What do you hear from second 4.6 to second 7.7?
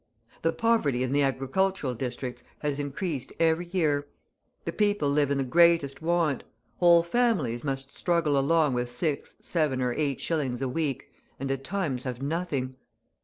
The people live in the greatest want, whole families